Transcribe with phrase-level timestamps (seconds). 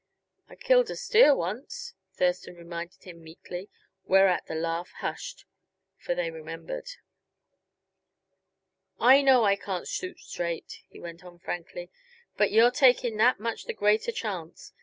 [0.49, 3.69] "I killed a steer once," Thurston reminded him meekly,
[4.05, 5.45] whereat the laugh hushed;
[5.99, 6.87] for they remembered.
[8.99, 11.91] "I know I can't shoot straight," he went on frankly,
[12.35, 14.73] "but you're taking that much the greater chance.